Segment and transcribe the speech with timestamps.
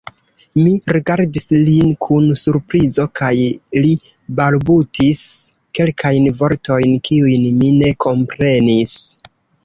[0.59, 3.33] Mi rigardis lin kun surprizo kaj
[3.83, 3.91] li
[4.39, 5.21] balbutis
[5.81, 8.95] kelkajn vortojn, kiujn mi ne komprenis.